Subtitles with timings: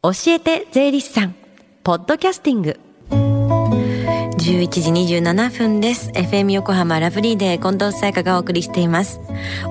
[0.00, 1.34] 教えて税理士さん。
[1.82, 2.78] ポッドキャスティング。
[3.10, 6.10] 11時27分です。
[6.10, 9.18] FM 横浜ラブリーデー近藤沙耶香がお送りしています。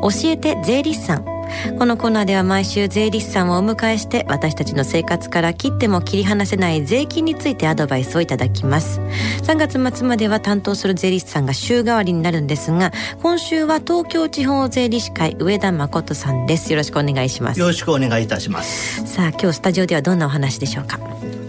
[0.02, 1.37] 教えて税理士さん。
[1.78, 9.00] このコーナーでは毎週税理士さんをお迎えして私たちの生活から切っても切り離せない税金についてアドバイスをいただきます。
[9.44, 16.72] 3月末までは担当する税理士さんが週替わりになるんですが今週は東京地方税理士会上田誠さんです。
[16.72, 17.60] よろしくお願いします。
[17.60, 19.06] よろしくお願いいたします。
[19.08, 21.00] さあ今日スタジオではどんなお話でしょうか？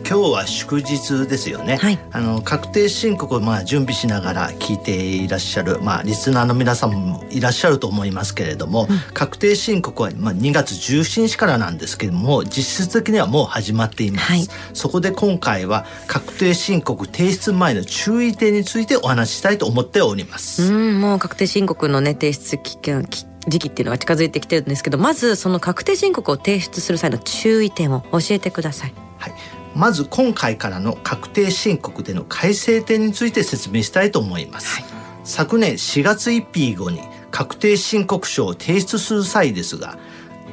[0.08, 20.72] 今日は祝日ですよね、はい、あの確定申告をまあ準備しながら聞いていらっしゃるまあリスナーの皆さんもいらっしゃると思いますけれども、うん、確定申告はまあ2月17日からなんですけれども実質的にはもう始まっています、はい、そこで今回は確定申告提出前の注意点についてお話ししたいと思っております。
[20.72, 23.06] うんもう確定申告のね提出期間
[23.46, 28.94] 時期っていうのが近づいてきてるんですけどまずその確定申告を提出する際の注意点を教えてください。
[29.18, 34.90] はいまず今回からの確定申告での改正点について説明したいと思います、はい、
[35.22, 39.96] 昨年4月1日後に確定申告書を提出する際ですが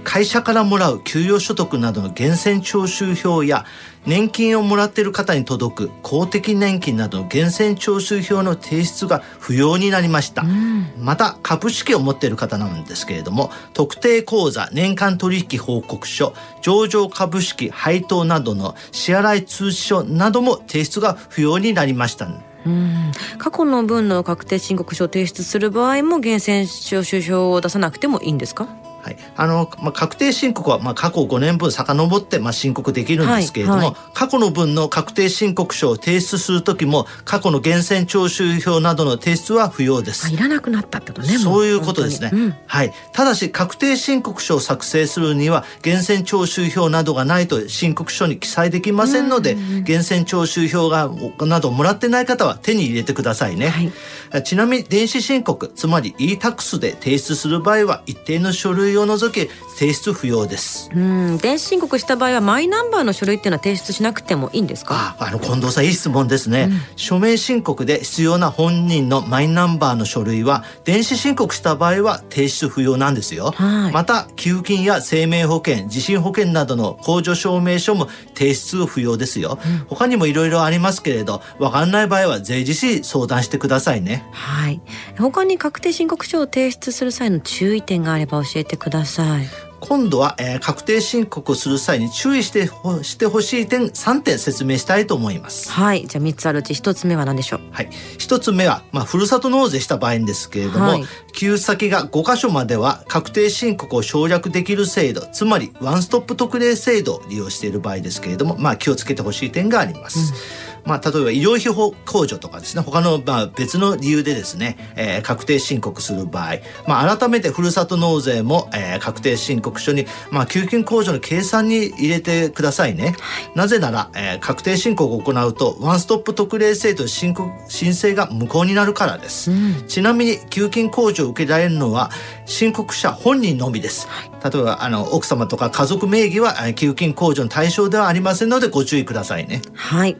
[0.06, 3.66] 会社からもらう給与所得などの源泉徴収票や
[4.06, 22.28] 年金をもらっている方に届く公的年金などの源泉徴収票の提出が不要になりました、うん、また株式を持っている方なんですけれども特定口座年間取引報告書上場株式配当などの支払い通知書なども提出が不要になりました。
[22.66, 23.11] うん。
[23.38, 28.67] 過去の分の確定申告書を提出する場合も源泉徴収票を出さなくてもいいんですか？
[29.06, 40.33] はい、あの、まあ、確定申告は、まあ、過去5年分遡って、まあ、申告できるんですけれども、はいはい、過去の分の確定申告書を提出する時も、過去の源泉徴収票などの提出は不要です。
[40.33, 41.38] いらなくなったってことね。
[41.38, 42.31] そういうことですね。
[42.33, 42.94] うん、はい。
[43.14, 51.11] ただし、確定申告書を作成するには、源泉徴収票などがないと申告書に記載できませんので、源泉徴収票が、
[51.42, 53.92] などもらってない方は手に入れてくださいね。
[54.31, 60.89] はい、ちなみに、電子申告、つまり e-tax で提出する場合は、一定の書類を除き提出不要です。
[60.95, 61.38] うん。
[61.38, 65.16] 電子申告した場合はマイナンバーの書類っていうのは提出しなくてもいいんですか？
[65.20, 84.26] ああの近藤さんいい質問ですね、うん、署名申告で必要な本人のマイナンバーの書類は電子申告した場合は提出不要なんですよ、はい、また給付金や生命保険地震保険などの控除証明書も提出不要ですよ、うん、他にもいろいろありますけれどわかんない場合は税理士相談してくださいね。
[84.32, 84.82] はい。
[85.17, 89.48] 他に確定申告書を提出する際の注意点があれば教えてくださいさい。
[89.82, 95.70] 今度は、えー、確定申告をする際に注意してほしてほしい点3点説明したいと思います。
[95.70, 96.08] はい。
[96.08, 97.60] じゃあ3つあるうち1つ目は何でしょう？
[97.72, 97.90] はい。
[98.18, 101.04] 1つ目は、まあ、ふるさと納税した場合ですけれども、はい、
[101.34, 110.34] 給付先が5箇所までは確定申告を省略できる制度、つまりワンストップ特例制度を利用している場合ですけれども、まあ、気をつけてほしい点があります。
[110.70, 111.73] うんまあ、例えば医療費
[112.06, 116.56] 控除とかですね、他のまあ別の理由でですね、えー、確定申告する場合、
[116.88, 123.16] まあ、改めてふるさと納税も、えー、確定申告書に、まあ、給付金控除の計算に入れてくださいね。
[123.56, 129.52] なぜなら、えー、確定申告を行うと、ワンストップ特例制度申告申請が無効になるからです。
[129.52, 132.12] うん、ちなみに、給付金控除を受けられるのは、
[132.46, 134.07] 申告者本人のみです。
[134.44, 139.62] 例えば、あの、奥様とか家族名義は、給付金控除の対象ではありませんので、ご注意くださいね。
[139.74, 140.18] はい。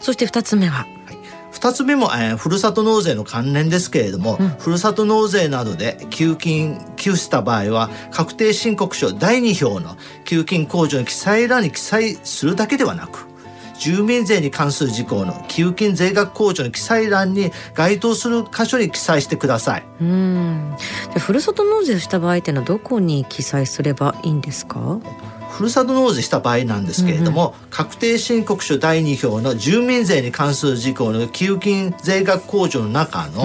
[0.00, 0.86] そして二つ目は、
[1.50, 13.26] 二つ目も、えー、ふるさと納税の関連ですけれども、うん、ふるさと納税などで給付金寄付した場合は確定申告書第2票の給付金控除の記載欄に記載するだけではなく
[13.78, 19.84] 住民税に関する事項の給付金税額控除の記載欄に該当する箇所に記載してください。
[20.00, 20.76] うん。
[21.18, 25.00] ふるさと納税した場合っていうのはどこに記載すればいいんですか？
[25.52, 33.44] ふるさと納税した場合なんですけれども、うんうん、確定申告書第2票の住民税に関する事項の給付金税額控除の中の、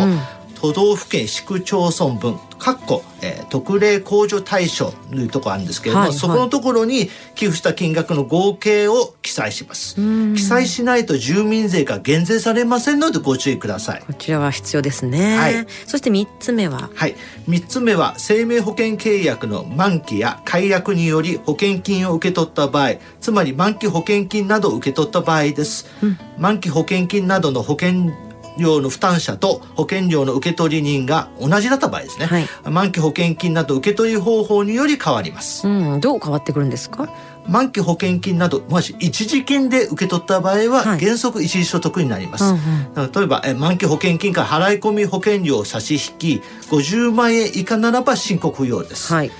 [0.59, 9.95] 都道府県市区町村分かっこ、えー、特例控除対象というところあるんですけれども、はいはい、そこのところに寄付した金額の合計を記載します。
[10.35, 14.03] 記載しないと住民税が減税されませんのでご注意ください。
[14.07, 15.37] こちらは必要ですね。
[15.37, 15.67] はい。
[15.85, 16.89] そして三つ目は？
[16.95, 17.15] はい。
[17.47, 25.85] 三つ目は生命保険契約の満期や解約により保険金を受け取った場合、つまり満期保険金などを受け取った場合です。
[26.01, 28.11] うん、満期保険金などの保険
[28.57, 37.09] 料の負担者と保険料の受取人が同じだった場合ですね、はい、満期保険金など受取方法により変わります、うん、どう変わってくるんですか？
[37.47, 49.31] 満期保険金などもし一時金で受け取った場合は原則一時所得になります、はいうんうん、例えばえ満期保険金から払い込み保険料を差し引き50万円以下ならば申告不要です、はい、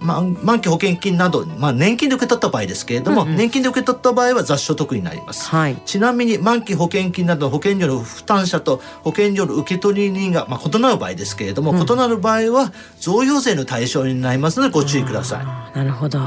[0.00, 15.42] まあ、満期保険金など、まあ、年金で受け取った場合ですけれども、うんうん、年金で受け取った場合は雑所得になります、はい、ちなみに満期保険金などの保険料の負担者と保険料の受取人が、まあ、異なる場合ですけれども、うん、異なる場合は贈与税の対象になりますのでご注意くださ
[15.74, 15.76] い。
[15.76, 16.18] なるほど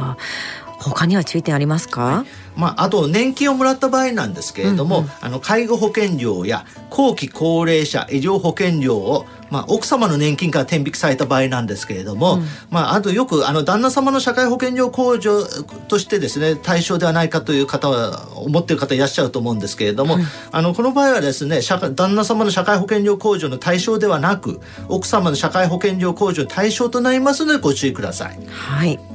[0.89, 15.45] 他には注意点ありますか、はい、まあ、あと年金をもらった場合なんですけれども、うんうん、あの介護保険料や後期高齢者医療保険料を、まあ、奥様の年金から転引きされた場合なんですけれども、うん、まあ、あとよくあの旦那様の社会保険料控除
[15.87, 20.17] としてですね対象ではないかという方は思っている方いらっしゃると思うんですけれども、
[20.51, 28.39] あのこの場合はですね旦那様の社会保険料控除の対象ではなく奥様の社会保険料控除の対象となりますのでご注意ください。
[28.47, 29.10] はい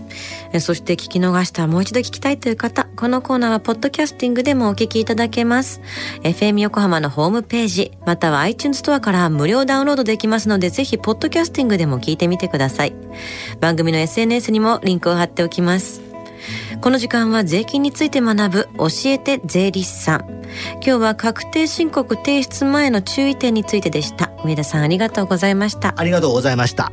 [0.60, 5.80] そして聞き逃したもう一度聞きたいという方、このコーナーはポッドキャスティングでもお聞きいただけます。
[6.22, 12.94] FM 横浜のホームページ、または iTunes ストアから無料ダウンロードできますので、ぜひポッドキャスティングでも聞いてみてください。
[13.60, 16.00] 番組の SNS にもリンクを貼っておきます。
[16.80, 20.36] この時間は税金について学ぶ教えて税理士さん。
[20.74, 24.30] 今日は確定申告提出前の注意点についてでした。
[24.44, 25.94] 上田さんありがとうございました。
[25.96, 26.92] ありがとうございました。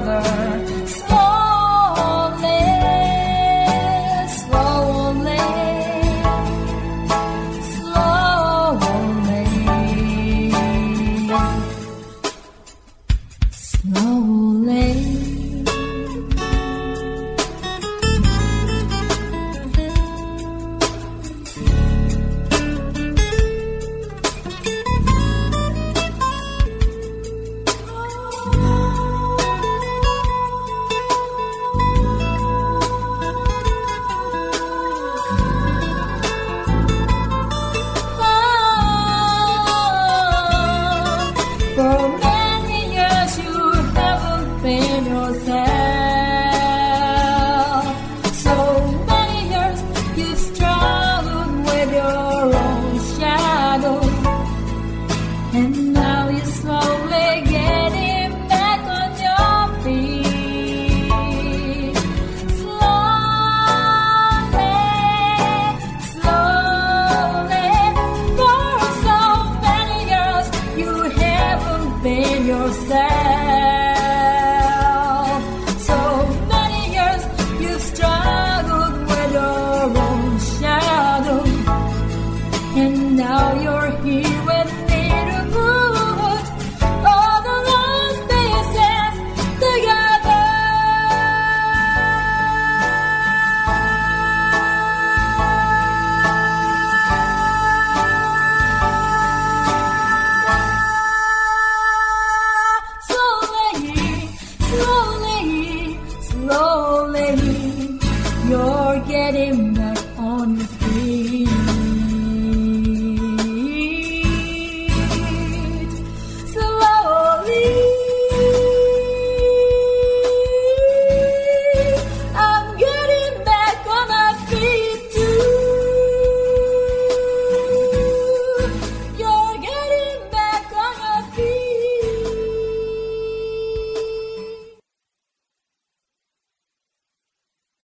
[0.00, 0.67] another
[45.18, 45.77] so.